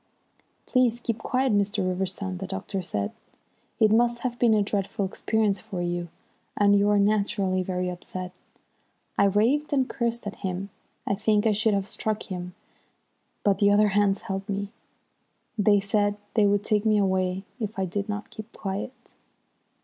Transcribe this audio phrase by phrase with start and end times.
[0.65, 1.87] "Please keep quiet, Mr.
[1.87, 3.11] Riverston," the doctor said.
[3.79, 6.07] "It must have been a dreadful experience for you,
[6.57, 8.31] and you are naturally very upset."
[9.15, 10.71] I raved and cursed at him.
[11.05, 12.55] I think I should have struck him,
[13.43, 14.69] but the others held me.
[15.55, 19.13] They said they would take me away if I did not keep quiet.